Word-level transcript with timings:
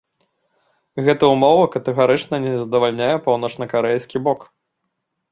Гэта 1.07 1.23
ўмова 1.33 1.65
катэгарычна 1.75 2.35
не 2.45 2.53
задавальняе 2.61 3.11
паўночнакарэйскі 3.27 4.17
бок. 4.29 4.39